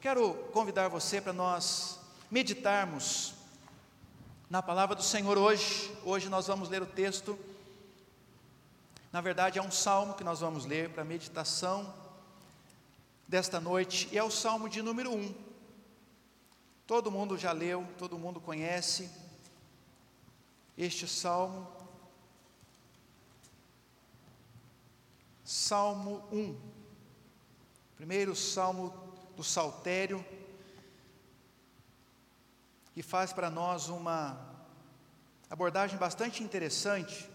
[0.00, 1.98] Quero convidar você para nós
[2.30, 3.34] meditarmos
[4.48, 5.92] na palavra do Senhor hoje.
[6.04, 7.36] Hoje nós vamos ler o texto.
[9.10, 11.92] Na verdade, é um salmo que nós vamos ler para meditação
[13.26, 15.34] desta noite, e é o salmo de número 1.
[16.86, 19.10] Todo mundo já leu, todo mundo conhece
[20.78, 21.66] este salmo.
[25.44, 26.56] Salmo 1.
[27.96, 29.07] Primeiro salmo
[29.38, 30.26] do saltério
[32.92, 34.36] que faz para nós uma
[35.48, 37.30] abordagem bastante interessante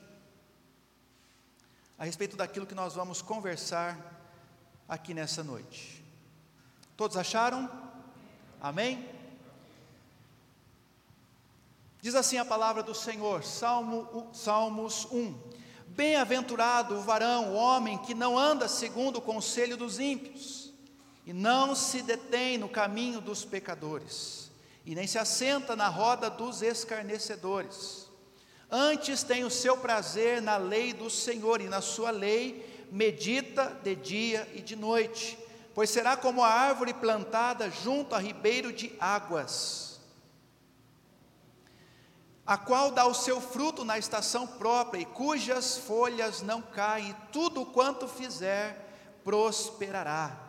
[1.97, 3.97] a respeito daquilo que nós vamos conversar
[4.85, 6.03] aqui nessa noite.
[6.97, 7.71] Todos acharam?
[8.59, 9.09] Amém?
[12.01, 15.41] Diz assim a palavra do Senhor, Salmo, Salmos 1:
[15.87, 20.62] Bem-aventurado o varão, o homem que não anda segundo o conselho dos ímpios,
[21.25, 24.43] e não se detém no caminho dos pecadores
[24.85, 28.09] e nem se assenta na roda dos escarnecedores.
[28.69, 33.95] Antes tem o seu prazer na lei do Senhor, e na sua lei medita de
[33.95, 35.37] dia e de noite,
[35.73, 39.99] pois será como a árvore plantada junto a ribeiro de águas,
[42.45, 47.31] a qual dá o seu fruto na estação própria, e cujas folhas não caem, e
[47.31, 50.42] tudo quanto fizer prosperará.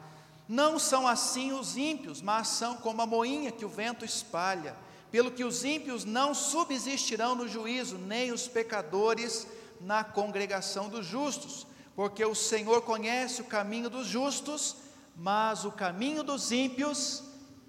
[0.48, 4.76] Não são assim os ímpios, mas são como a moinha que o vento espalha.
[5.10, 9.46] Pelo que os ímpios não subsistirão no juízo, nem os pecadores
[9.80, 14.76] na congregação dos justos, porque o Senhor conhece o caminho dos justos,
[15.16, 17.22] mas o caminho dos ímpios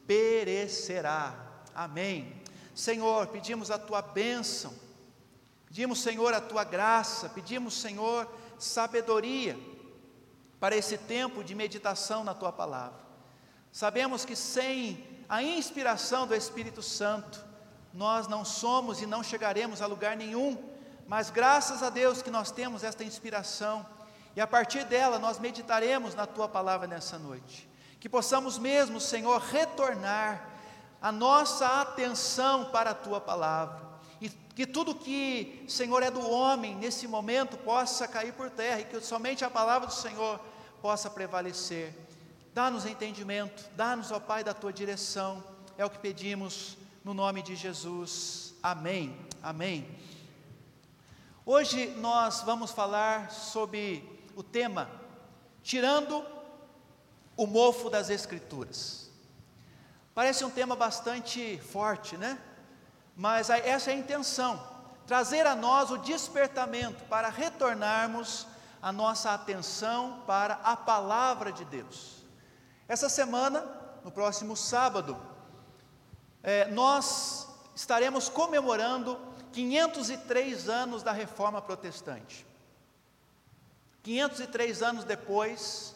[0.08, 1.36] perecerá.
[1.74, 2.42] Amém.
[2.74, 4.74] Senhor, pedimos a tua bênção,
[5.68, 9.58] pedimos, Senhor, a tua graça, pedimos, Senhor, sabedoria
[10.66, 12.98] para esse tempo de meditação na tua palavra.
[13.72, 17.40] Sabemos que sem a inspiração do Espírito Santo,
[17.94, 20.58] nós não somos e não chegaremos a lugar nenhum,
[21.06, 23.86] mas graças a Deus que nós temos esta inspiração,
[24.36, 27.70] e a partir dela nós meditaremos na tua palavra nessa noite.
[28.00, 30.50] Que possamos mesmo, Senhor, retornar
[31.00, 33.86] a nossa atenção para a tua palavra,
[34.20, 38.86] e que tudo que, Senhor, é do homem nesse momento possa cair por terra, e
[38.86, 40.40] que somente a palavra do Senhor
[40.86, 41.96] possa prevalecer.
[42.54, 45.44] Dá-nos entendimento, dá-nos, ó Pai, da tua direção,
[45.80, 48.54] é o que pedimos no nome de Jesus.
[48.62, 49.18] Amém.
[49.42, 50.00] Amém.
[51.44, 54.88] Hoje nós vamos falar sobre o tema
[55.64, 56.24] Tirando
[57.36, 59.10] o mofo das Escrituras.
[60.14, 62.38] Parece um tema bastante forte, né?
[63.16, 64.64] Mas essa é a intenção,
[65.08, 68.46] trazer a nós o despertamento para retornarmos
[68.86, 72.24] a nossa atenção para a palavra de Deus.
[72.88, 73.66] Essa semana,
[74.04, 75.18] no próximo sábado,
[76.44, 79.20] é, nós estaremos comemorando
[79.52, 82.46] 503 anos da reforma protestante.
[84.04, 85.96] 503 anos depois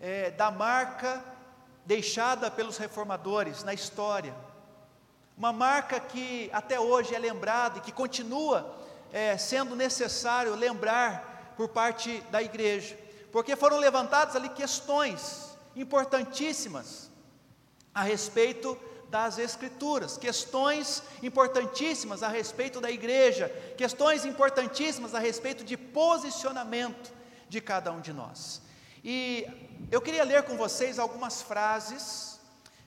[0.00, 1.24] é, da marca
[1.86, 4.34] deixada pelos reformadores na história.
[5.38, 8.76] Uma marca que até hoje é lembrada e que continua
[9.12, 12.98] é, sendo necessário lembrar por parte da igreja,
[13.32, 17.10] porque foram levantadas ali questões importantíssimas
[17.94, 18.78] a respeito
[19.10, 27.12] das Escrituras, questões importantíssimas a respeito da igreja, questões importantíssimas a respeito de posicionamento
[27.48, 28.60] de cada um de nós.
[29.04, 29.46] E
[29.90, 32.40] eu queria ler com vocês algumas frases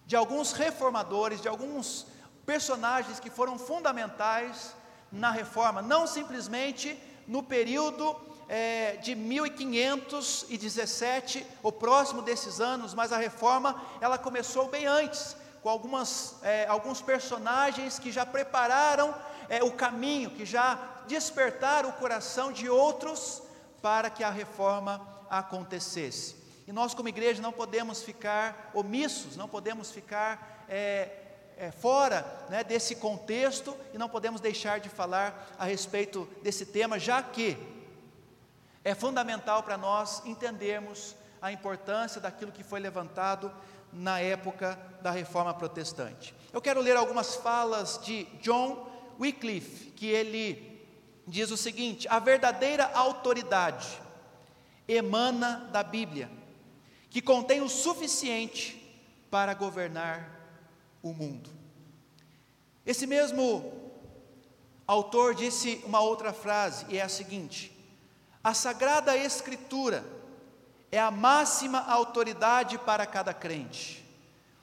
[0.06, 2.08] de alguns reformadores, de alguns
[2.46, 4.74] personagens que foram fundamentais
[5.12, 6.98] na reforma, não simplesmente
[7.28, 8.16] no período
[8.50, 15.69] é, de 1517, o próximo desses anos, mas a reforma ela começou bem antes, com
[15.69, 19.13] algumas, é, alguns personagens que já prepararam
[19.50, 23.41] é, o caminho, que já despertaram o coração de outros
[23.81, 26.36] para que a reforma acontecesse.
[26.68, 31.10] E nós, como igreja, não podemos ficar omissos, não podemos ficar é,
[31.57, 37.00] é, fora né, desse contexto e não podemos deixar de falar a respeito desse tema,
[37.00, 37.57] já que
[38.88, 43.51] é fundamental para nós entendermos a importância daquilo que foi levantado
[43.92, 46.34] na época da reforma protestante.
[46.54, 48.89] Eu quero ler algumas falas de John
[49.19, 50.88] Wycliffe, que ele
[51.28, 54.00] diz o seguinte: a verdadeira autoridade
[54.88, 56.31] emana da Bíblia,
[57.10, 60.31] que contém o suficiente para governar
[61.04, 61.50] o mundo.
[62.86, 63.69] Esse mesmo
[64.88, 67.76] autor disse uma outra frase, e é a seguinte:
[68.48, 70.06] a Sagrada Escritura
[70.90, 74.08] é a máxima autoridade para cada crente.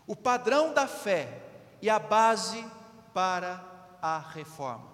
[0.07, 1.43] o padrão da fé
[1.83, 2.65] e a base
[3.13, 3.63] para
[4.01, 4.89] a reforma.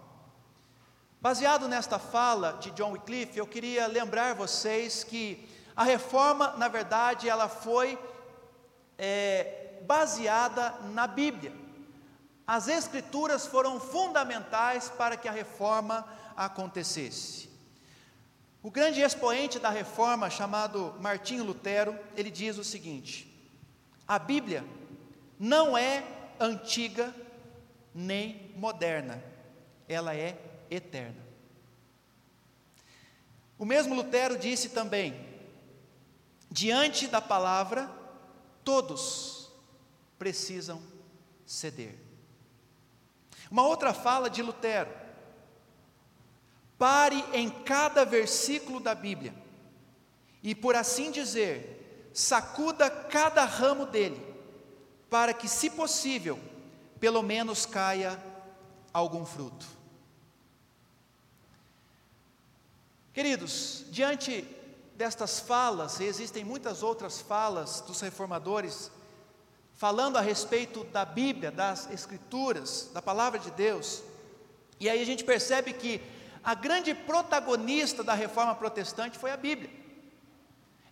[1.21, 7.29] Baseado nesta fala de John Wycliffe, eu queria lembrar vocês que a reforma, na verdade,
[7.29, 7.97] ela foi
[8.99, 11.55] é, baseada na Bíblia.
[12.45, 16.05] As Escrituras foram fundamentais para que a reforma
[16.37, 17.50] acontecesse.
[18.63, 23.27] O grande expoente da reforma, chamado Martinho Lutero, ele diz o seguinte:
[24.07, 24.65] a Bíblia
[25.39, 26.05] não é
[26.39, 27.15] antiga
[27.95, 29.23] nem moderna,
[29.89, 30.39] ela é
[30.71, 31.25] eterna.
[33.59, 35.15] O mesmo Lutero disse também:
[36.51, 37.91] diante da palavra,
[38.63, 39.51] todos
[40.19, 40.83] precisam
[41.47, 41.95] ceder.
[43.51, 44.91] Uma outra fala de Lutero:
[46.81, 49.35] pare em cada versículo da Bíblia
[50.43, 54.19] e, por assim dizer, sacuda cada ramo dele,
[55.11, 56.41] para que, se possível,
[56.99, 58.19] pelo menos caia
[58.95, 59.67] algum fruto.
[63.13, 64.43] Queridos, diante
[64.97, 68.91] destas falas, e existem muitas outras falas dos reformadores,
[69.75, 74.03] falando a respeito da Bíblia, das Escrituras, da palavra de Deus,
[74.79, 76.01] e aí a gente percebe que
[76.43, 79.71] a grande protagonista da reforma protestante foi a Bíblia.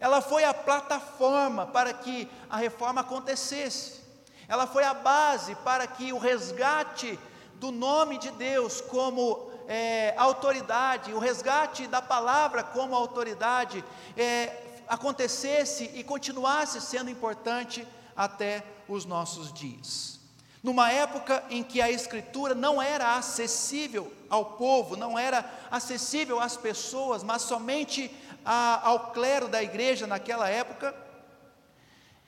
[0.00, 4.00] Ela foi a plataforma para que a reforma acontecesse,
[4.46, 7.18] ela foi a base para que o resgate
[7.54, 13.84] do nome de Deus como é, autoridade, o resgate da palavra como autoridade,
[14.16, 17.86] é, acontecesse e continuasse sendo importante
[18.16, 20.18] até os nossos dias.
[20.62, 26.56] Numa época em que a Escritura não era acessível ao povo, não era acessível às
[26.56, 28.10] pessoas, mas somente
[28.44, 30.94] a, ao clero da igreja naquela época,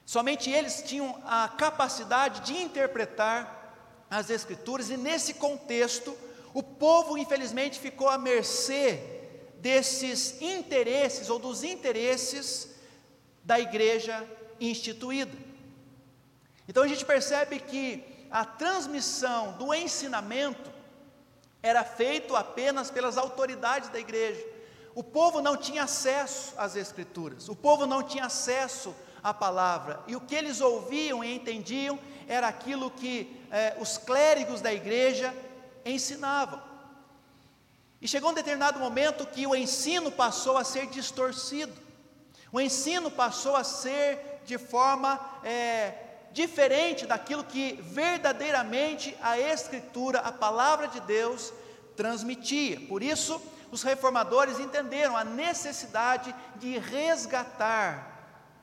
[0.05, 3.59] somente eles tinham a capacidade de interpretar
[4.11, 6.17] as Escrituras, e nesse contexto,
[6.53, 9.01] o povo, infelizmente, ficou à mercê
[9.59, 12.71] desses interesses ou dos interesses
[13.45, 14.27] da igreja
[14.61, 15.37] instituída.
[16.67, 20.71] Então a gente percebe que a transmissão do ensinamento
[21.63, 24.45] era feito apenas pelas autoridades da igreja.
[24.95, 30.17] O povo não tinha acesso às escrituras, o povo não tinha acesso à palavra, e
[30.17, 35.35] o que eles ouviam e entendiam era aquilo que eh, os clérigos da igreja
[35.85, 36.63] ensinavam.
[38.01, 41.73] E chegou um determinado momento que o ensino passou a ser distorcido,
[42.51, 50.33] o ensino passou a ser de forma é, diferente daquilo que verdadeiramente a Escritura, a
[50.33, 51.53] palavra de Deus,
[51.97, 52.81] transmitia.
[52.89, 53.41] Por isso,
[53.71, 58.11] os reformadores entenderam a necessidade de resgatar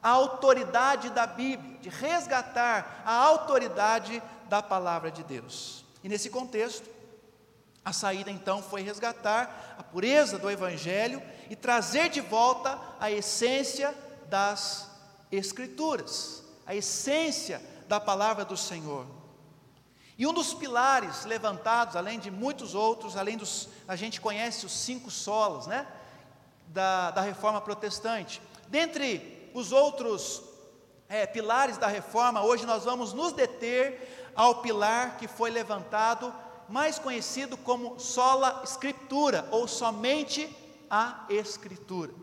[0.01, 5.83] a autoridade da Bíblia, de resgatar a autoridade da palavra de Deus.
[6.03, 6.87] E nesse contexto,
[7.83, 13.93] a saída então foi resgatar a pureza do Evangelho e trazer de volta a essência
[14.29, 14.89] das
[15.31, 19.07] Escrituras, a essência da palavra do Senhor.
[20.17, 24.73] E um dos pilares levantados, além de muitos outros, além dos, a gente conhece os
[24.73, 25.87] cinco solos, né,
[26.67, 28.41] da, da reforma protestante.
[28.67, 30.43] Dentre os outros
[31.07, 36.33] é, pilares da reforma, hoje nós vamos nos deter ao pilar que foi levantado
[36.67, 40.53] mais conhecido como sola escritura, ou somente
[40.89, 42.13] a escritura.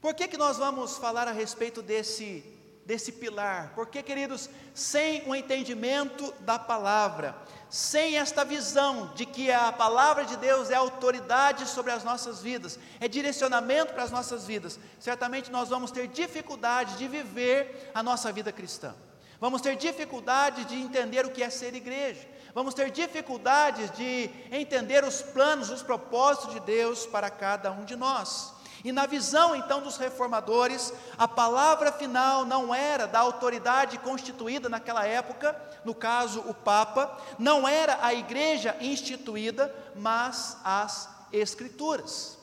[0.00, 2.44] Por que, que nós vamos falar a respeito desse,
[2.88, 3.72] desse pilar?
[3.74, 7.36] Porque, queridos, sem o entendimento da palavra,
[7.68, 12.78] sem esta visão de que a palavra de Deus é autoridade sobre as nossas vidas,
[12.98, 18.32] é direcionamento para as nossas vidas, certamente nós vamos ter dificuldade de viver a nossa
[18.32, 18.94] vida cristã.
[19.38, 25.04] Vamos ter dificuldade de entender o que é ser igreja vamos ter dificuldades de entender
[25.04, 28.52] os planos, os propósitos de Deus para cada um de nós.
[28.84, 35.04] E na visão então dos reformadores, a palavra final não era da autoridade constituída naquela
[35.04, 42.38] época, no caso o Papa, não era a igreja instituída, mas as Escrituras.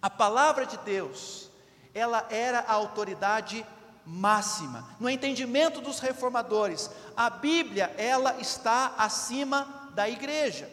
[0.00, 1.50] A palavra de Deus,
[1.92, 3.66] ela era a autoridade
[4.06, 4.88] máxima.
[4.98, 10.70] No entendimento dos reformadores, a Bíblia, ela está acima da igreja.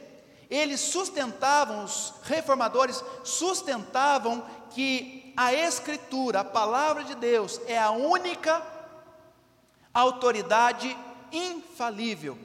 [0.49, 8.61] Eles sustentavam, os reformadores sustentavam que a Escritura, a palavra de Deus, é a única
[9.93, 10.95] autoridade
[11.31, 12.37] infalível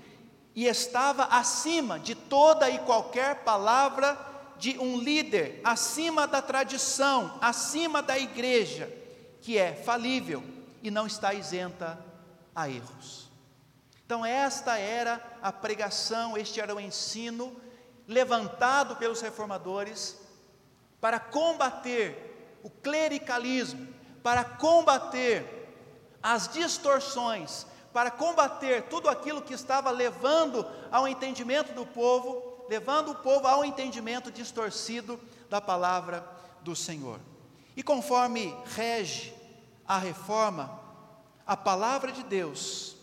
[0.54, 4.18] e estava acima de toda e qualquer palavra
[4.58, 8.92] de um líder, acima da tradição, acima da igreja,
[9.40, 10.42] que é falível
[10.82, 11.98] e não está isenta
[12.54, 13.28] a erros.
[14.04, 17.56] Então, esta era a pregação, este era o ensino
[18.06, 20.21] levantado pelos reformadores
[21.02, 23.92] para combater o clericalismo,
[24.22, 25.44] para combater
[26.22, 33.14] as distorções, para combater tudo aquilo que estava levando ao entendimento do povo, levando o
[33.16, 35.18] povo ao entendimento distorcido
[35.50, 36.24] da palavra
[36.60, 37.18] do Senhor.
[37.76, 39.34] E conforme rege
[39.84, 40.80] a reforma,
[41.44, 42.96] a palavra de Deus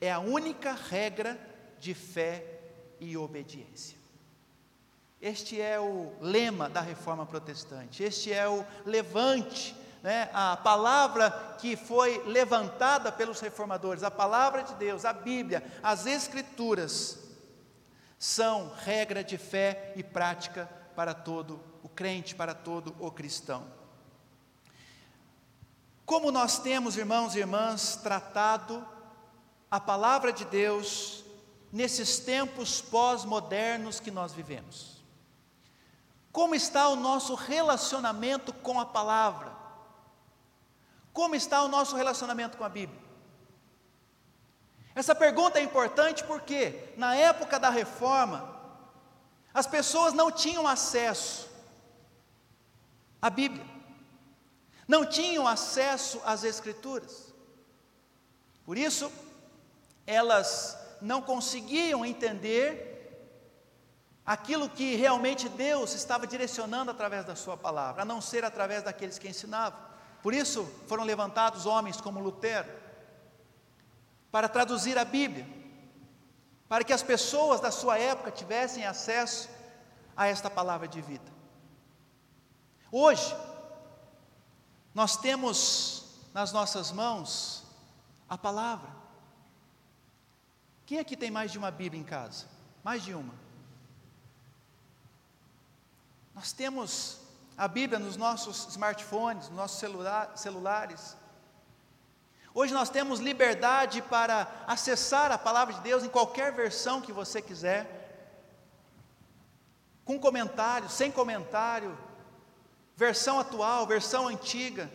[0.00, 1.36] é a única regra
[1.80, 2.60] de fé
[3.00, 4.01] e obediência.
[5.22, 11.76] Este é o lema da reforma protestante, este é o levante né, a palavra que
[11.76, 17.20] foi levantada pelos reformadores, a palavra de Deus, a Bíblia, as Escrituras,
[18.18, 23.66] são regra de fé e prática para todo o crente, para todo o cristão.
[26.04, 28.86] Como nós temos, irmãos e irmãs, tratado
[29.70, 31.24] a palavra de Deus
[31.72, 35.01] nesses tempos pós-modernos que nós vivemos?
[36.32, 39.52] Como está o nosso relacionamento com a palavra?
[41.12, 43.00] Como está o nosso relacionamento com a Bíblia?
[44.94, 48.58] Essa pergunta é importante porque, na época da reforma,
[49.52, 51.50] as pessoas não tinham acesso
[53.20, 53.66] à Bíblia,
[54.88, 57.32] não tinham acesso às Escrituras.
[58.64, 59.12] Por isso,
[60.06, 62.91] elas não conseguiam entender
[64.24, 69.18] aquilo que realmente Deus estava direcionando através da Sua palavra, a não ser através daqueles
[69.18, 69.78] que ensinavam.
[70.22, 72.68] Por isso foram levantados homens como Lutero,
[74.30, 75.46] para traduzir a Bíblia,
[76.68, 79.50] para que as pessoas da sua época tivessem acesso
[80.16, 81.30] a esta palavra de vida.
[82.90, 83.36] Hoje,
[84.94, 87.64] nós temos nas nossas mãos
[88.28, 88.90] a palavra.
[90.86, 92.46] Quem aqui tem mais de uma Bíblia em casa?
[92.82, 93.41] Mais de uma.
[96.34, 97.18] Nós temos
[97.56, 101.16] a Bíblia nos nossos smartphones, nos nossos celular, celulares.
[102.54, 107.40] Hoje nós temos liberdade para acessar a palavra de Deus em qualquer versão que você
[107.40, 107.98] quiser,
[110.04, 111.96] com comentário, sem comentário,
[112.96, 114.90] versão atual, versão antiga.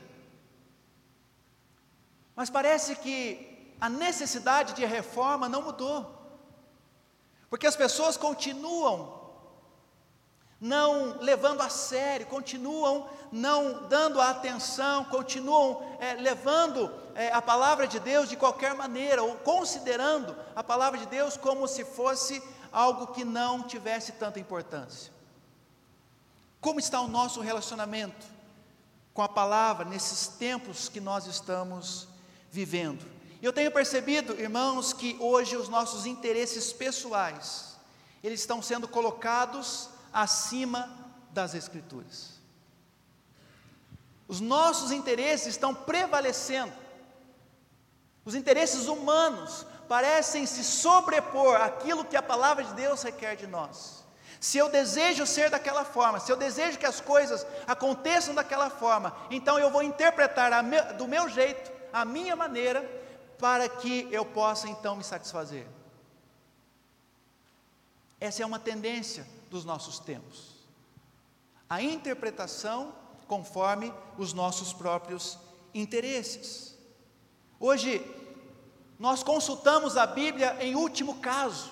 [2.35, 6.15] Mas parece que a necessidade de reforma não mudou,
[7.49, 9.16] porque as pessoas continuam
[10.59, 17.99] não levando a sério, continuam não dando atenção, continuam é, levando é, a palavra de
[17.99, 23.23] Deus de qualquer maneira, ou considerando a palavra de Deus como se fosse algo que
[23.23, 25.11] não tivesse tanta importância.
[26.59, 28.25] Como está o nosso relacionamento
[29.13, 32.07] com a palavra nesses tempos que nós estamos
[32.49, 33.05] vivendo?
[33.41, 37.77] Eu tenho percebido, irmãos, que hoje os nossos interesses pessoais,
[38.23, 40.89] eles estão sendo colocados acima
[41.31, 42.37] das Escrituras.
[44.27, 46.73] Os nossos interesses estão prevalecendo,
[48.25, 54.03] os interesses humanos parecem se sobrepor àquilo que a palavra de Deus requer de nós.
[54.39, 59.15] Se eu desejo ser daquela forma, se eu desejo que as coisas aconteçam daquela forma,
[59.31, 60.51] então eu vou interpretar
[60.95, 62.81] do meu jeito, a minha maneira,
[63.39, 65.65] para que eu possa então me satisfazer.
[68.19, 70.55] Essa é uma tendência dos nossos tempos.
[71.69, 72.93] A interpretação
[73.27, 75.37] conforme os nossos próprios
[75.73, 76.77] interesses.
[77.59, 78.03] Hoje,
[78.97, 81.71] nós consultamos a Bíblia em último caso,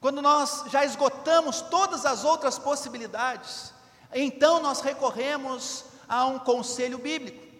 [0.00, 3.72] quando nós já esgotamos todas as outras possibilidades,
[4.12, 7.52] então nós recorremos a um conselho bíblico.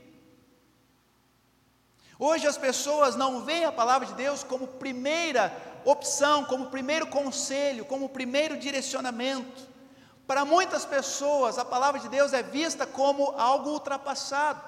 [2.18, 5.50] Hoje as pessoas não veem a palavra de Deus como primeira
[5.84, 9.68] opção, como primeiro conselho, como primeiro direcionamento.
[10.26, 14.62] Para muitas pessoas, a palavra de Deus é vista como algo ultrapassado,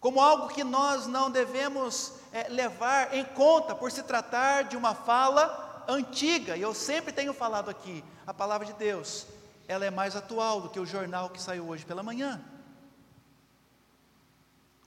[0.00, 4.94] como algo que nós não devemos é, levar em conta, por se tratar de uma
[4.94, 9.26] fala antiga, e eu sempre tenho falado aqui: a palavra de Deus,
[9.66, 12.40] ela é mais atual do que o jornal que saiu hoje pela manhã.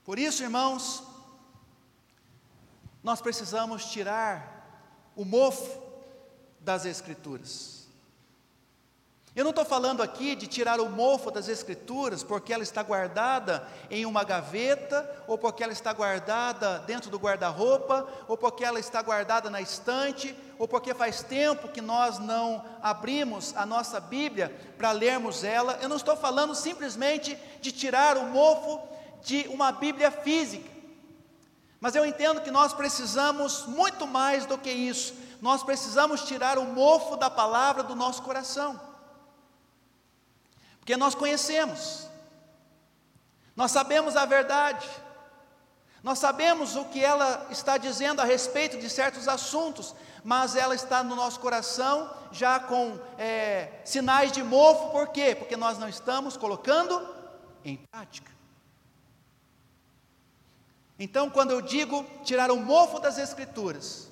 [0.04, 1.02] Por isso, irmãos,
[3.02, 5.80] nós precisamos tirar o mofo
[6.60, 7.82] das Escrituras.
[9.34, 13.66] Eu não estou falando aqui de tirar o mofo das Escrituras porque ela está guardada
[13.90, 19.00] em uma gaveta, ou porque ela está guardada dentro do guarda-roupa, ou porque ela está
[19.00, 24.92] guardada na estante, ou porque faz tempo que nós não abrimos a nossa Bíblia para
[24.92, 25.78] lermos ela.
[25.80, 28.86] Eu não estou falando simplesmente de tirar o mofo
[29.22, 30.71] de uma Bíblia física.
[31.82, 35.12] Mas eu entendo que nós precisamos muito mais do que isso.
[35.40, 38.80] Nós precisamos tirar o mofo da palavra do nosso coração.
[40.78, 42.06] Porque nós conhecemos,
[43.56, 44.88] nós sabemos a verdade,
[46.04, 51.02] nós sabemos o que ela está dizendo a respeito de certos assuntos, mas ela está
[51.02, 55.34] no nosso coração já com é, sinais de mofo, por quê?
[55.34, 57.04] Porque nós não estamos colocando
[57.64, 58.31] em prática.
[61.02, 64.08] Então, quando eu digo tirar o mofo das Escrituras,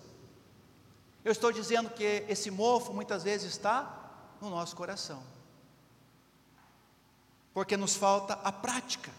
[1.25, 5.23] eu estou dizendo que esse mofo muitas vezes está no nosso coração,
[7.55, 9.13] porque nos falta a prática.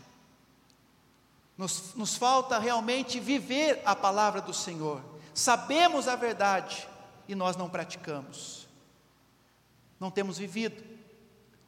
[1.58, 5.02] Nos, nos falta realmente viver a palavra do Senhor.
[5.34, 6.86] Sabemos a verdade
[7.26, 8.68] e nós não praticamos.
[9.98, 10.84] Não temos vivido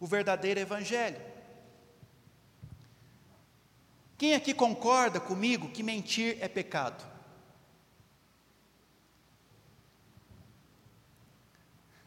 [0.01, 1.22] o verdadeiro Evangelho.
[4.24, 7.03] Quem aqui concorda comigo que mentir é pecado?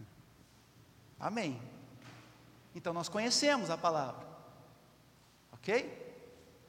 [1.21, 1.61] Amém.
[2.75, 4.27] Então nós conhecemos a palavra,
[5.53, 6.17] ok?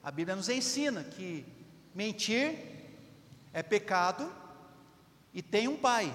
[0.04, 1.46] A Bíblia nos ensina que
[1.96, 2.54] mentir
[3.54, 4.30] é pecado
[5.34, 6.14] e tem um pai.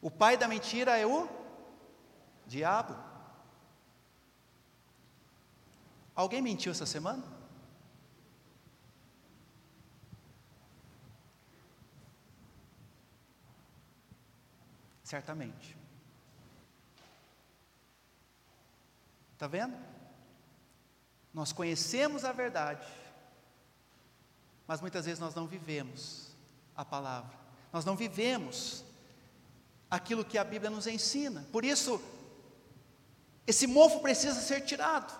[0.00, 1.28] O pai da mentira é o
[2.46, 2.94] diabo.
[6.14, 7.39] Alguém mentiu essa semana?
[15.10, 15.76] Certamente.
[19.32, 19.76] Está vendo?
[21.34, 22.86] Nós conhecemos a verdade,
[24.68, 26.28] mas muitas vezes nós não vivemos
[26.76, 27.36] a palavra,
[27.72, 28.84] nós não vivemos
[29.90, 31.44] aquilo que a Bíblia nos ensina.
[31.50, 32.00] Por isso,
[33.48, 35.12] esse mofo precisa ser tirado.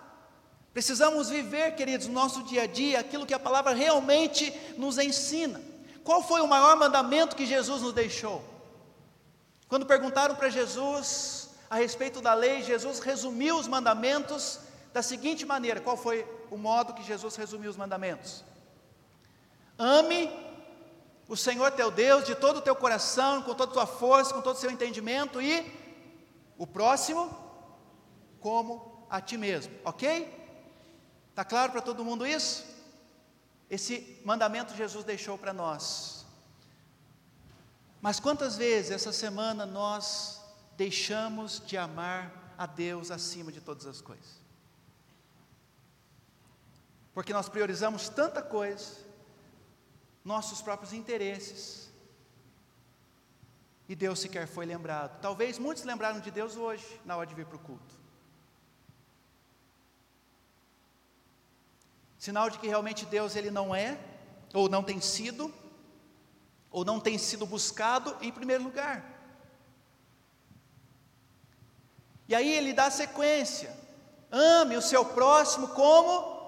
[0.73, 5.61] Precisamos viver, queridos, no nosso dia a dia aquilo que a palavra realmente nos ensina.
[6.05, 8.50] Qual foi o maior mandamento que Jesus nos deixou?
[9.71, 14.59] Quando perguntaram para Jesus a respeito da lei, Jesus resumiu os mandamentos
[14.93, 18.45] da seguinte maneira: qual foi o modo que Jesus resumiu os mandamentos?
[19.79, 20.29] Ame
[21.29, 24.43] o Senhor teu Deus de todo o teu coração, com toda a tua força, com
[24.43, 25.73] todo o seu entendimento e
[26.59, 27.31] o próximo
[28.41, 30.37] como a ti mesmo, ok?
[31.29, 32.67] Está claro para todo mundo isso?
[33.71, 36.20] Esse mandamento Jesus deixou para nós.
[38.01, 40.41] Mas quantas vezes essa semana nós
[40.77, 44.41] deixamos de amar a Deus acima de todas as coisas?
[47.21, 48.97] porque nós priorizamos tanta coisa,
[50.25, 51.91] nossos próprios interesses,
[53.89, 55.21] e Deus sequer foi lembrado.
[55.21, 57.99] Talvez muitos lembraram de Deus hoje, na hora de vir para o culto.
[62.17, 63.99] Sinal de que realmente Deus ele não é,
[64.55, 65.53] ou não tem sido,
[66.71, 69.05] ou não tem sido buscado em primeiro lugar.
[72.29, 73.77] E aí ele dá sequência:
[74.31, 76.41] ame o seu próximo como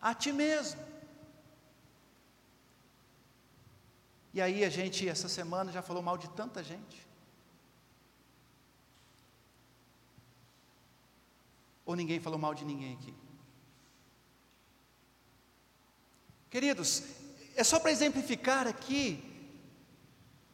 [0.00, 0.80] a ti mesmo.
[4.32, 7.06] E aí a gente, essa semana, já falou mal de tanta gente.
[11.86, 13.14] Ou ninguém falou mal de ninguém aqui?
[16.50, 17.02] Queridos,
[17.56, 19.34] é só para exemplificar aqui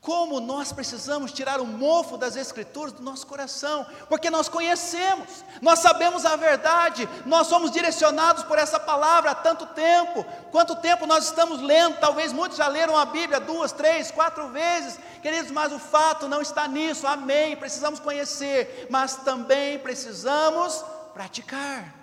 [0.00, 5.80] como nós precisamos tirar o mofo das Escrituras do nosso coração, porque nós conhecemos, nós
[5.80, 10.24] sabemos a verdade, nós somos direcionados por essa palavra há tanto tempo.
[10.50, 12.00] Quanto tempo nós estamos lendo?
[12.00, 16.40] Talvez muitos já leram a Bíblia duas, três, quatro vezes, queridos, mas o fato não
[16.40, 17.54] está nisso, amém.
[17.54, 20.82] Precisamos conhecer, mas também precisamos
[21.12, 21.94] praticar,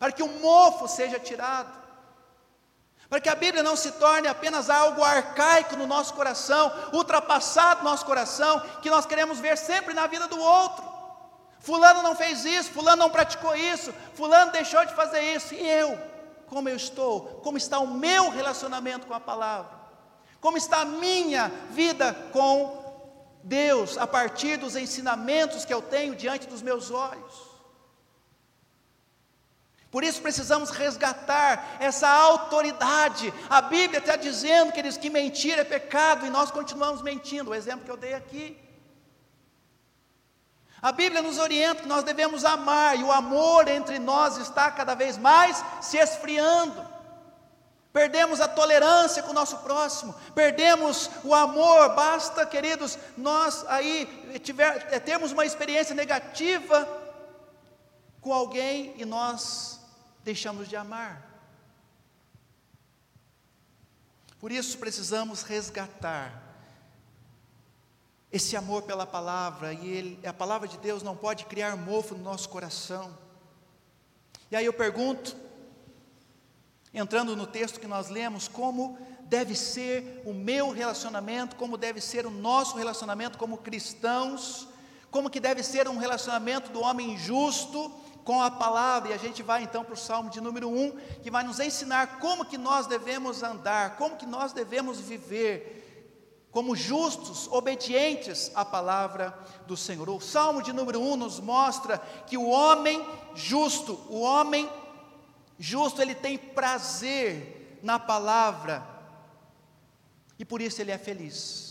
[0.00, 1.85] para que o mofo seja tirado.
[3.08, 7.90] Para que a Bíblia não se torne apenas algo arcaico no nosso coração, ultrapassado no
[7.90, 10.84] nosso coração, que nós queremos ver sempre na vida do outro.
[11.60, 15.98] Fulano não fez isso, Fulano não praticou isso, Fulano deixou de fazer isso, e eu?
[16.48, 17.40] Como eu estou?
[17.42, 19.70] Como está o meu relacionamento com a palavra?
[20.40, 22.84] Como está a minha vida com
[23.42, 27.45] Deus a partir dos ensinamentos que eu tenho diante dos meus olhos?
[29.96, 33.32] Por isso precisamos resgatar essa autoridade.
[33.48, 37.50] A Bíblia está dizendo, queridos, que mentir é pecado e nós continuamos mentindo.
[37.50, 38.58] O exemplo que eu dei aqui.
[40.82, 44.94] A Bíblia nos orienta que nós devemos amar e o amor entre nós está cada
[44.94, 46.86] vez mais se esfriando.
[47.90, 51.94] Perdemos a tolerância com o nosso próximo, perdemos o amor.
[51.94, 56.86] Basta, queridos, nós aí tiver, é, termos uma experiência negativa
[58.20, 59.85] com alguém e nós
[60.26, 61.24] deixamos de amar.
[64.40, 66.42] Por isso precisamos resgatar
[68.32, 72.24] esse amor pela palavra, e ele, a palavra de Deus não pode criar mofo no
[72.24, 73.16] nosso coração.
[74.50, 75.36] E aí eu pergunto,
[76.92, 82.26] entrando no texto que nós lemos, como deve ser o meu relacionamento, como deve ser
[82.26, 84.66] o nosso relacionamento como cristãos,
[85.08, 89.40] como que deve ser um relacionamento do homem justo com a palavra, e a gente
[89.40, 92.88] vai então para o Salmo de número 1, que vai nos ensinar como que nós
[92.88, 100.10] devemos andar, como que nós devemos viver, como justos, obedientes à palavra do Senhor.
[100.10, 104.68] O Salmo de número 1 nos mostra que o homem justo, o homem
[105.56, 108.84] justo, ele tem prazer na palavra,
[110.36, 111.65] e por isso ele é feliz.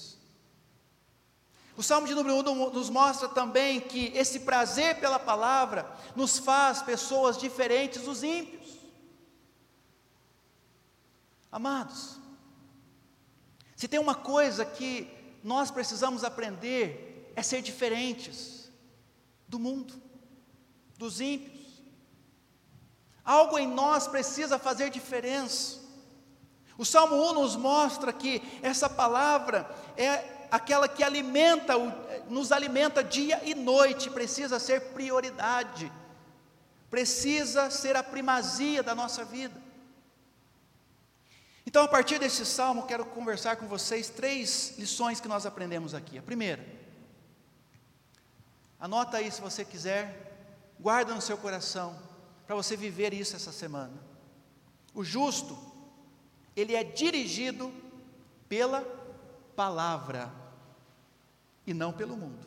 [1.78, 6.82] O Salmo de número 1 nos mostra também que esse prazer pela palavra nos faz
[6.82, 8.76] pessoas diferentes dos ímpios.
[11.52, 12.18] Amados,
[13.76, 15.10] se tem uma coisa que
[15.44, 18.72] nós precisamos aprender é ser diferentes
[19.48, 19.94] do mundo,
[20.98, 21.84] dos ímpios.
[23.24, 25.80] Algo em nós precisa fazer diferença.
[26.78, 31.74] O Salmo 1 nos mostra que essa palavra é aquela que alimenta,
[32.30, 35.92] nos alimenta dia e noite, precisa ser prioridade,
[36.90, 39.62] precisa ser a primazia da nossa vida.
[41.66, 46.18] Então, a partir desse salmo, quero conversar com vocês três lições que nós aprendemos aqui.
[46.18, 46.66] A primeira,
[48.80, 50.38] anota aí se você quiser,
[50.80, 52.00] guarda no seu coração,
[52.48, 53.94] para você viver isso essa semana.
[54.94, 55.58] O justo,
[56.56, 57.74] ele é dirigido
[58.48, 58.82] pela
[59.56, 60.45] palavra
[61.66, 62.46] e não pelo mundo.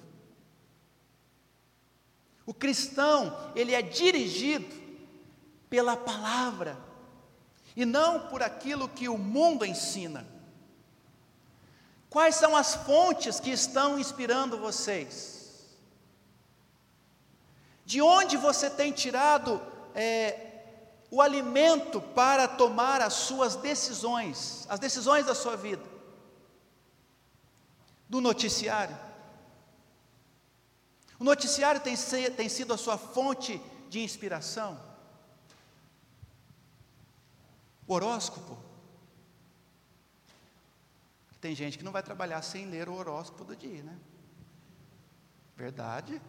[2.49, 4.75] O cristão, ele é dirigido
[5.69, 6.79] pela palavra
[7.77, 10.27] e não por aquilo que o mundo ensina.
[12.09, 15.69] Quais são as fontes que estão inspirando vocês?
[17.85, 19.61] De onde você tem tirado
[19.95, 20.63] é,
[21.11, 25.85] o alimento para tomar as suas decisões, as decisões da sua vida?
[28.09, 29.08] Do noticiário?
[31.19, 31.95] O noticiário tem,
[32.37, 34.81] tem sido a sua fonte de inspiração?
[37.87, 38.57] O horóscopo?
[41.41, 43.99] Tem gente que não vai trabalhar sem ler o horóscopo do dia, né?
[45.57, 46.21] Verdade?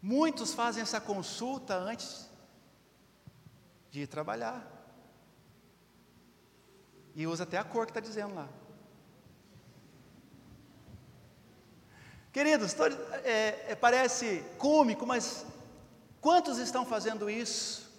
[0.00, 2.28] Muitos fazem essa consulta antes
[3.90, 4.68] de ir trabalhar.
[7.14, 8.48] E usa até a cor que está dizendo lá.
[12.32, 12.74] Queridos,
[13.24, 15.44] é, é, parece cômico, mas
[16.18, 17.92] quantos estão fazendo isso?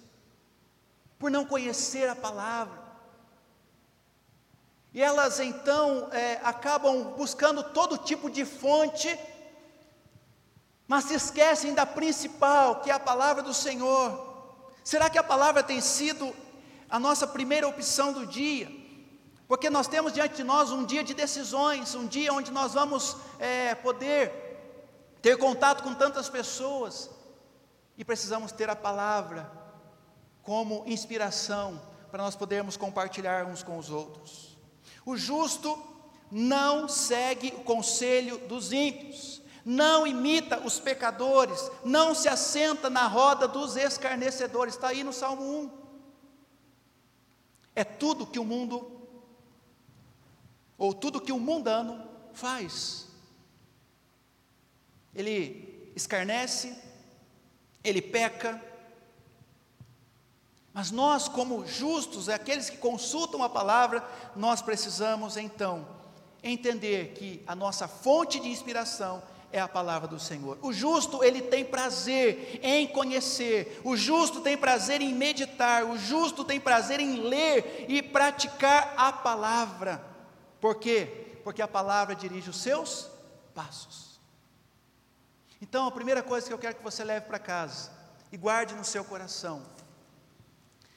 [1.19, 2.81] Por não conhecer a palavra.
[4.91, 9.19] E elas então é, acabam buscando todo tipo de fonte,
[10.87, 14.65] mas se esquecem da principal, que é a palavra do Senhor.
[14.83, 16.35] Será que a palavra tem sido
[16.89, 18.82] a nossa primeira opção do dia?
[19.53, 23.15] Porque nós temos diante de nós um dia de decisões, um dia onde nós vamos
[23.37, 24.31] é, poder
[25.21, 27.07] ter contato com tantas pessoas,
[27.95, 29.51] e precisamos ter a palavra
[30.41, 34.57] como inspiração para nós podermos compartilhar uns com os outros.
[35.05, 35.79] O justo
[36.31, 43.47] não segue o conselho dos ímpios, não imita os pecadores, não se assenta na roda
[43.47, 45.71] dos escarnecedores, está aí no Salmo 1.
[47.75, 48.92] É tudo que o mundo
[50.83, 53.07] ou tudo que o mundano faz.
[55.15, 56.77] Ele escarnece,
[57.81, 58.61] ele peca,
[60.73, 65.87] mas nós, como justos, aqueles que consultam a palavra, nós precisamos então
[66.43, 70.57] entender que a nossa fonte de inspiração é a palavra do Senhor.
[70.61, 76.43] O justo, ele tem prazer em conhecer, o justo tem prazer em meditar, o justo
[76.43, 80.11] tem prazer em ler e praticar a palavra.
[80.63, 81.41] Por quê?
[81.43, 83.09] Porque a palavra dirige os seus
[83.53, 84.17] passos.
[85.61, 87.91] Então, a primeira coisa que eu quero que você leve para casa
[88.31, 89.61] e guarde no seu coração: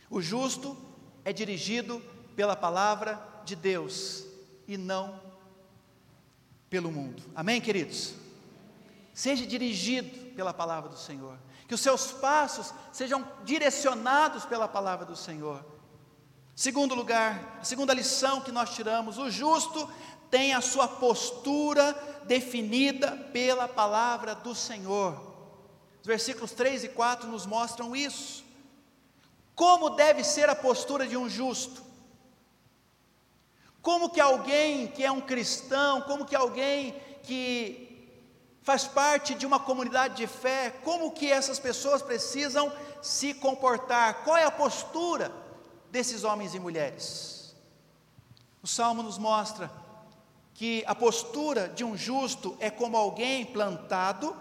[0.08, 0.76] o justo
[1.24, 2.00] é dirigido
[2.36, 4.24] pela palavra de Deus
[4.68, 5.20] e não
[6.70, 7.20] pelo mundo.
[7.34, 8.14] Amém, queridos?
[9.12, 15.16] Seja dirigido pela palavra do Senhor, que os seus passos sejam direcionados pela palavra do
[15.16, 15.64] Senhor
[16.56, 19.86] Segundo lugar, segunda lição que nós tiramos: o justo
[20.30, 21.92] tem a sua postura
[22.24, 25.20] definida pela palavra do Senhor.
[26.00, 28.42] Os versículos 3 e 4 nos mostram isso.
[29.54, 31.82] Como deve ser a postura de um justo?
[33.82, 38.08] Como que alguém que é um cristão, como que alguém que
[38.62, 44.24] faz parte de uma comunidade de fé, como que essas pessoas precisam se comportar?
[44.24, 45.44] Qual é a postura
[45.90, 47.54] desses homens e mulheres?
[48.62, 49.70] O salmo nos mostra
[50.54, 54.34] que a postura de um justo é como alguém plantado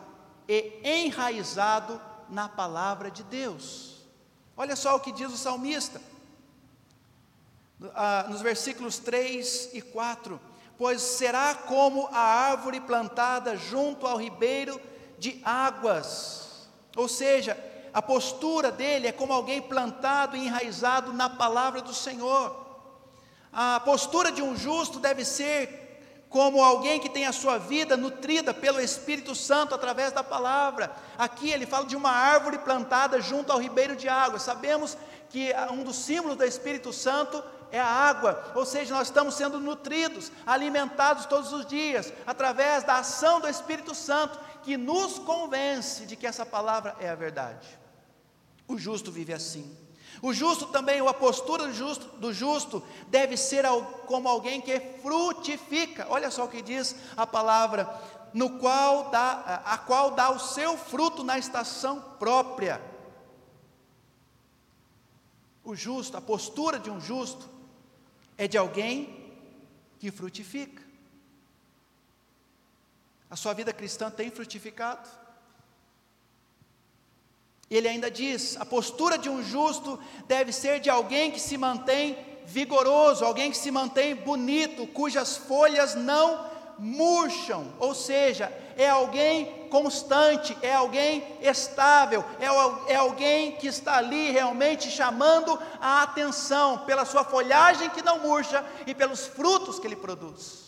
[0.47, 3.95] e enraizado na palavra de Deus.
[4.55, 6.01] Olha só o que diz o salmista,
[7.93, 10.39] ah, nos versículos 3 e 4:
[10.77, 14.79] Pois será como a árvore plantada junto ao ribeiro
[15.19, 17.57] de águas, ou seja,
[17.95, 22.53] a postura dele é como alguém plantado e enraizado na palavra do Senhor.
[23.53, 28.53] A postura de um justo deve ser como alguém que tem a sua vida nutrida
[28.53, 30.93] pelo Espírito Santo através da palavra.
[31.17, 34.39] Aqui ele fala de uma árvore plantada junto ao ribeiro de água.
[34.39, 34.97] Sabemos
[35.29, 39.57] que um dos símbolos do Espírito Santo é a água, ou seja, nós estamos sendo
[39.57, 46.17] nutridos, alimentados todos os dias, através da ação do Espírito Santo, que nos convence de
[46.17, 47.84] que essa palavra é a verdade.
[48.67, 49.75] O justo vive assim.
[50.21, 53.65] O justo também, a postura do justo, do justo deve ser
[54.05, 56.07] como alguém que frutifica.
[56.09, 57.89] Olha só o que diz a palavra,
[58.33, 62.81] no qual dá, a qual dá o seu fruto na estação própria.
[65.63, 67.49] O justo, a postura de um justo
[68.37, 69.33] é de alguém
[69.99, 70.83] que frutifica.
[73.29, 75.09] A sua vida cristã tem frutificado?
[77.69, 82.17] Ele ainda diz: a postura de um justo deve ser de alguém que se mantém
[82.45, 90.55] vigoroso, alguém que se mantém bonito, cujas folhas não murcham, ou seja, é alguém constante,
[90.61, 97.23] é alguém estável, é, é alguém que está ali realmente chamando a atenção pela sua
[97.23, 100.65] folhagem que não murcha e pelos frutos que ele produz.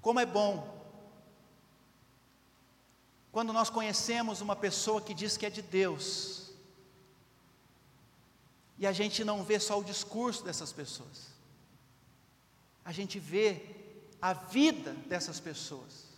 [0.00, 0.79] Como é bom
[3.32, 6.50] quando nós conhecemos uma pessoa que diz que é de Deus,
[8.78, 11.28] e a gente não vê só o discurso dessas pessoas,
[12.84, 13.62] a gente vê
[14.20, 16.08] a vida dessas pessoas,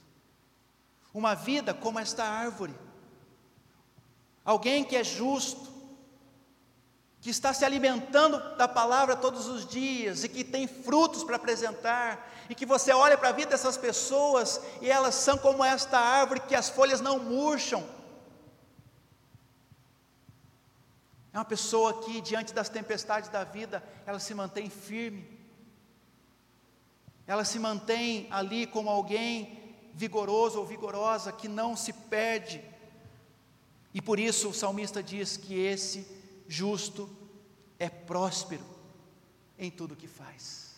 [1.13, 2.75] uma vida como esta árvore,
[4.45, 5.71] alguém que é justo,
[7.21, 12.32] que está se alimentando da palavra todos os dias e que tem frutos para apresentar,
[12.49, 16.41] e que você olha para a vida dessas pessoas e elas são como esta árvore
[16.41, 17.87] que as folhas não murcham.
[21.33, 25.41] É uma pessoa que, diante das tempestades da vida, ela se mantém firme,
[27.27, 32.63] ela se mantém ali como alguém vigoroso ou vigorosa que não se perde,
[33.95, 36.07] e por isso o salmista diz que esse
[36.49, 37.09] justo
[37.79, 38.65] é próspero
[39.59, 40.72] em tudo que faz.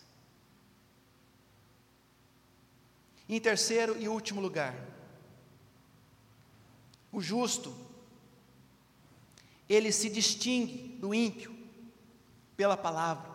[3.28, 4.74] Em terceiro e último lugar,
[7.10, 7.74] o justo,
[9.68, 11.56] ele se distingue do ímpio
[12.56, 13.32] pela palavra.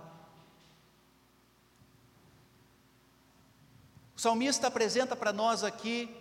[4.15, 6.13] O salmista apresenta para nós aqui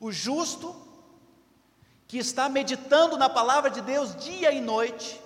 [0.00, 0.74] o justo
[2.08, 5.20] que está meditando na palavra de Deus dia e noite.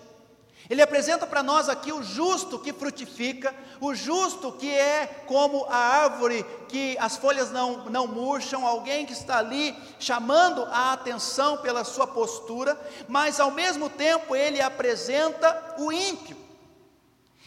[0.69, 5.77] Ele apresenta para nós aqui o justo que frutifica, o justo que é como a
[5.77, 11.85] árvore que as folhas não, não murcham, alguém que está ali chamando a atenção pela
[11.85, 16.37] sua postura, mas ao mesmo tempo ele apresenta o ímpio.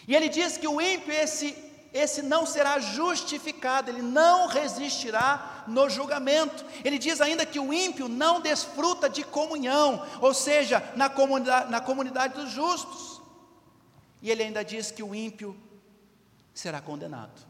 [0.08, 5.89] E ele diz que o ímpio, esse esse não será justificado, ele não resistirá no
[5.89, 6.65] julgamento.
[6.84, 11.82] Ele diz ainda que o ímpio não desfruta de comunhão, ou seja, na comunidade, na
[11.82, 13.21] comunidade dos justos.
[14.21, 15.56] E ele ainda diz que o ímpio
[16.54, 17.47] será condenado.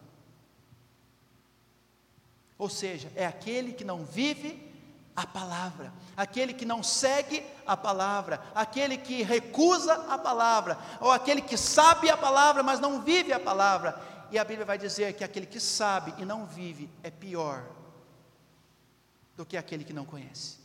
[2.58, 4.66] Ou seja, é aquele que não vive
[5.16, 11.42] a palavra, aquele que não segue a palavra, aquele que recusa a palavra, ou aquele
[11.42, 14.00] que sabe a palavra, mas não vive a palavra,
[14.32, 17.66] e a Bíblia vai dizer que aquele que sabe e não vive é pior
[19.36, 20.58] do que aquele que não conhece.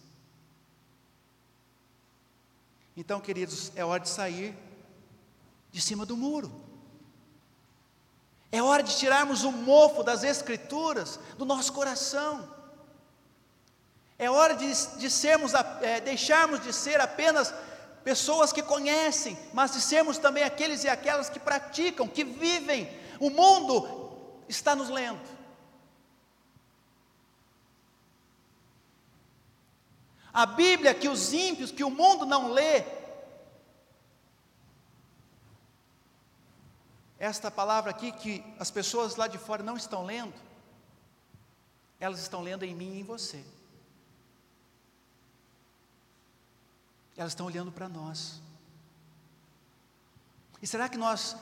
[2.96, 4.56] Então, queridos, é hora de sair
[5.70, 6.52] de cima do muro.
[8.50, 12.48] É hora de tirarmos o mofo das Escrituras do nosso coração.
[14.18, 17.54] É hora de, de sermos, é, deixarmos de ser apenas
[18.04, 23.30] pessoas que conhecem, mas de sermos também aqueles e aquelas que praticam, que vivem o
[23.30, 25.22] mundo está nos lendo.
[30.32, 32.84] A Bíblia que os ímpios, que o mundo não lê.
[37.16, 40.34] Esta palavra aqui que as pessoas lá de fora não estão lendo,
[42.00, 43.44] elas estão lendo em mim e em você.
[47.16, 48.42] Elas estão olhando para nós.
[50.60, 51.36] E será que nós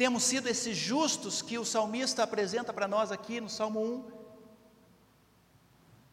[0.00, 4.10] temos sido esses justos que o salmista apresenta para nós aqui no Salmo 1?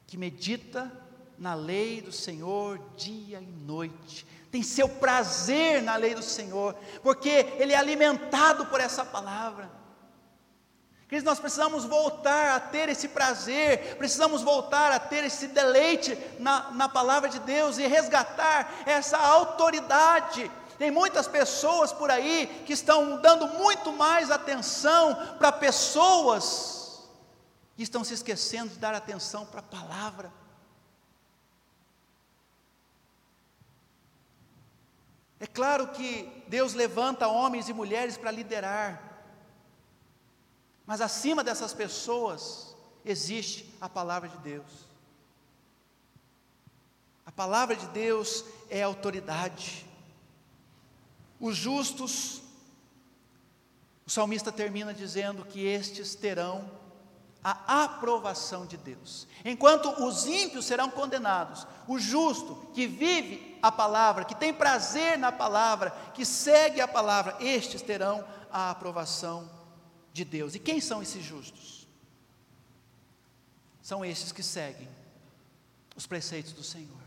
[0.06, 0.92] Que medita
[1.38, 7.30] na lei do Senhor dia e noite, tem seu prazer na lei do Senhor, porque
[7.30, 9.72] ele é alimentado por essa palavra.
[11.24, 16.90] Nós precisamos voltar a ter esse prazer, precisamos voltar a ter esse deleite na, na
[16.90, 20.52] palavra de Deus e resgatar essa autoridade.
[20.78, 27.08] Tem muitas pessoas por aí que estão dando muito mais atenção para pessoas
[27.78, 30.32] e estão se esquecendo de dar atenção para a palavra.
[35.40, 39.02] É claro que Deus levanta homens e mulheres para liderar,
[40.86, 44.88] mas acima dessas pessoas existe a palavra de Deus.
[47.26, 49.87] A palavra de Deus é autoridade.
[51.40, 52.42] Os justos,
[54.06, 56.70] o salmista termina dizendo que estes terão
[57.44, 59.28] a aprovação de Deus.
[59.46, 65.32] Enquanto os ímpios serão condenados, o justo que vive a palavra, que tem prazer na
[65.32, 69.50] palavra, que segue a palavra, estes terão a aprovação
[70.12, 70.56] de Deus.
[70.56, 71.88] E quem são esses justos?
[73.82, 74.90] São estes que seguem
[75.96, 77.07] os preceitos do Senhor.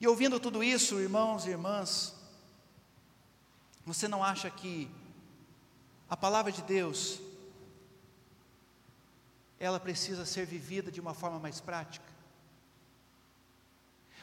[0.00, 2.14] E ouvindo tudo isso, irmãos e irmãs,
[3.86, 4.90] você não acha que
[6.08, 7.20] a palavra de Deus
[9.58, 12.14] ela precisa ser vivida de uma forma mais prática?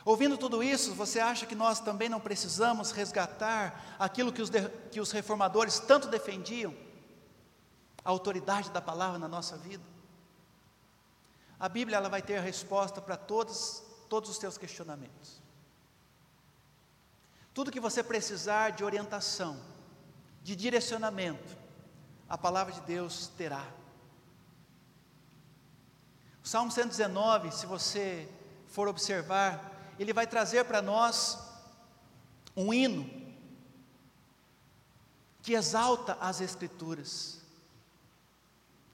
[0.04, 4.68] Ouvindo tudo isso, você acha que nós também não precisamos resgatar aquilo que os, de,
[4.92, 6.76] que os reformadores tanto defendiam?
[8.04, 9.84] A autoridade da palavra na nossa vida?
[11.60, 15.41] A Bíblia ela vai ter a resposta para todos, todos os teus questionamentos.
[17.54, 19.60] Tudo que você precisar de orientação,
[20.42, 21.58] de direcionamento,
[22.30, 23.68] a palavra de Deus terá.
[26.44, 28.28] O Salmo 119, se você
[28.68, 31.38] for observar, ele vai trazer para nós
[32.56, 33.10] um hino
[35.42, 37.42] que exalta as Escrituras.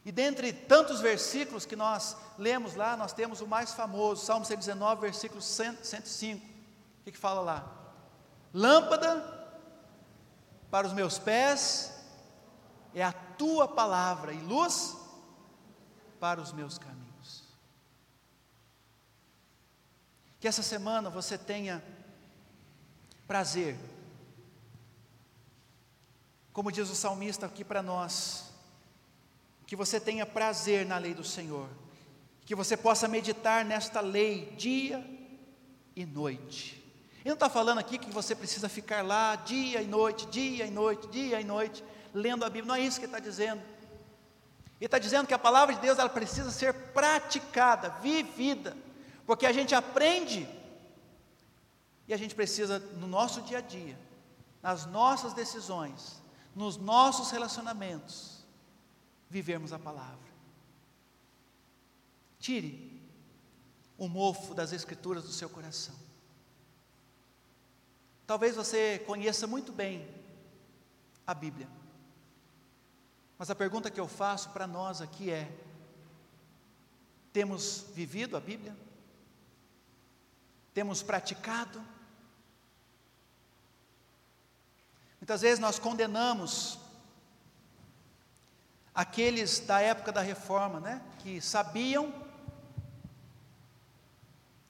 [0.03, 5.01] E dentre tantos versículos que nós lemos lá, nós temos o mais famoso, Salmo 119,
[5.01, 6.43] versículo 105.
[6.43, 7.76] O que, que fala lá?
[8.53, 9.37] Lâmpada
[10.69, 11.93] para os meus pés
[12.93, 14.95] é a tua palavra, e luz
[16.19, 17.43] para os meus caminhos.
[20.39, 21.83] Que essa semana você tenha
[23.27, 23.77] prazer.
[26.53, 28.51] Como diz o salmista aqui para nós,
[29.67, 31.69] que você tenha prazer na lei do Senhor,
[32.45, 35.05] que você possa meditar nesta lei dia
[35.95, 36.86] e noite.
[37.27, 40.71] Ele não está falando aqui que você precisa ficar lá dia e noite, dia e
[40.71, 43.61] noite, dia e noite, lendo a Bíblia, não é isso que ele está dizendo.
[44.79, 48.77] Ele está dizendo que a palavra de Deus ela precisa ser praticada, vivida
[49.25, 50.47] porque a gente aprende
[52.07, 53.99] e a gente precisa, no nosso dia a dia,
[54.63, 56.23] nas nossas decisões,
[56.55, 58.45] nos nossos relacionamentos,
[59.29, 60.31] vivermos a palavra.
[62.39, 63.03] Tire
[63.97, 66.06] o mofo das Escrituras do seu coração.
[68.27, 70.07] Talvez você conheça muito bem
[71.25, 71.67] a Bíblia,
[73.39, 75.51] mas a pergunta que eu faço para nós aqui é:
[77.33, 78.75] temos vivido a Bíblia?
[80.77, 81.83] temos praticado.
[85.19, 86.77] Muitas vezes nós condenamos
[88.93, 92.13] aqueles da época da reforma, né, que sabiam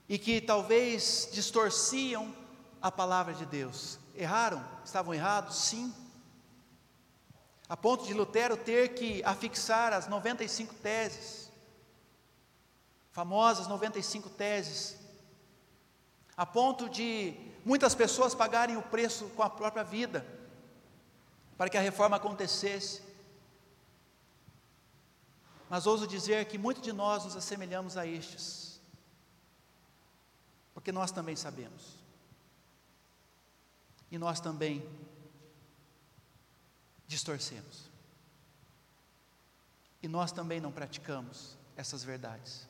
[0.08, 2.34] e que talvez distorciam
[2.82, 4.00] a palavra de Deus.
[4.16, 4.64] Erraram?
[4.84, 5.56] Estavam errados?
[5.56, 5.94] Sim.
[7.70, 11.52] A ponto de Lutero ter que afixar as 95 teses,
[13.12, 14.98] famosas 95 teses,
[16.36, 17.34] a ponto de
[17.66, 20.26] muitas pessoas pagarem o preço com a própria vida,
[21.58, 23.02] para que a reforma acontecesse.
[25.70, 28.80] Mas ouso dizer que muitos de nós nos assemelhamos a estes,
[30.74, 31.98] porque nós também sabemos,
[34.12, 34.88] e nós também
[37.08, 37.90] distorcemos,
[40.02, 42.68] e nós também não praticamos essas verdades.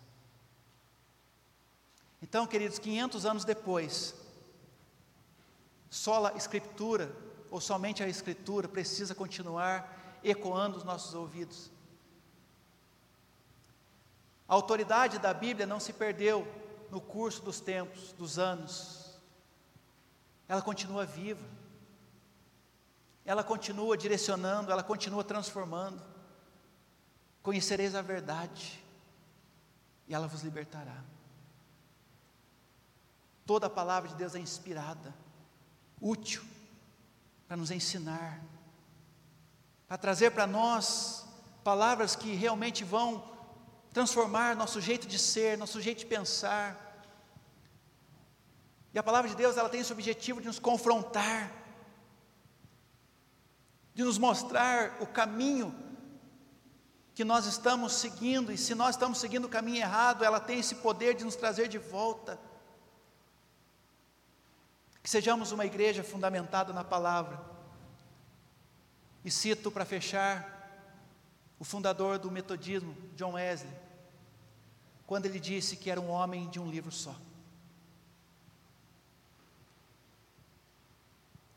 [2.22, 4.16] Então, queridos, 500 anos depois,
[5.90, 7.16] só a Escritura,
[7.50, 11.72] ou somente a Escritura, precisa continuar ecoando os nossos ouvidos.
[14.48, 16.48] A autoridade da Bíblia não se perdeu
[16.90, 19.07] no curso dos tempos, dos anos.
[20.48, 21.46] Ela continua viva.
[23.26, 26.02] Ela continua direcionando, ela continua transformando.
[27.44, 28.84] Conhecereis a verdade,
[30.08, 31.04] e ela vos libertará.
[33.46, 35.14] Toda a palavra de Deus é inspirada,
[36.02, 36.44] útil,
[37.48, 38.42] para nos ensinar,
[39.88, 41.26] para trazer para nós
[41.64, 43.24] palavras que realmente vão
[43.92, 46.87] transformar nosso jeito de ser, nosso jeito de pensar.
[48.98, 51.54] E a palavra de Deus, ela tem esse objetivo de nos confrontar,
[53.94, 55.72] de nos mostrar o caminho
[57.14, 60.74] que nós estamos seguindo, e se nós estamos seguindo o caminho errado, ela tem esse
[60.74, 62.40] poder de nos trazer de volta
[65.04, 67.40] que sejamos uma igreja fundamentada na palavra.
[69.24, 70.90] E cito para fechar
[71.60, 73.72] o fundador do metodismo, John Wesley,
[75.06, 77.16] quando ele disse que era um homem de um livro só.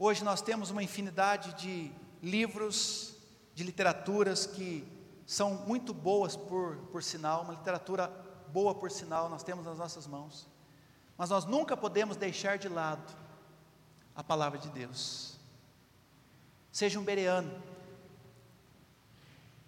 [0.02, 1.92] Hoje nós temos uma infinidade de
[2.22, 3.14] livros,
[3.54, 4.82] de literaturas que
[5.26, 8.08] são muito boas por, por sinal, uma literatura
[8.48, 10.48] boa por sinal, nós temos nas nossas mãos.
[11.18, 13.14] Mas nós nunca podemos deixar de lado
[14.16, 15.38] a palavra de Deus.
[16.72, 17.62] Seja um bereano.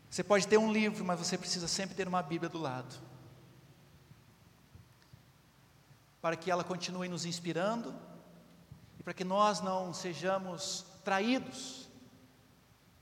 [0.08, 2.94] Você pode ter um livro, mas você precisa sempre ter uma Bíblia do lado.
[6.22, 7.94] Para que ela continue nos inspirando
[9.04, 11.88] para que nós não sejamos traídos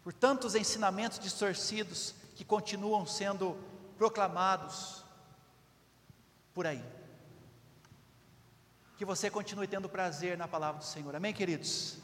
[0.02, 3.56] por tantos ensinamentos distorcidos que continuam sendo
[3.96, 5.04] proclamados
[6.54, 6.82] por aí
[9.00, 11.16] que você continue tendo prazer na palavra do Senhor.
[11.16, 11.96] Amém, queridos?